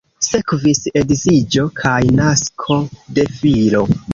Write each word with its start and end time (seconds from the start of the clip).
Sekvis 0.27 0.79
edziĝo 1.01 1.65
kaj 1.81 1.99
nasko 2.23 2.79
de 3.19 3.31
filo. 3.41 3.87